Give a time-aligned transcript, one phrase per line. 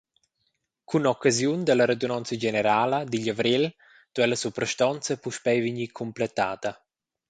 [0.91, 3.65] Cun occasiun dalla radunonza generala digl avrel
[4.13, 6.69] duei la suprastonza puspei vegnir cumpletada.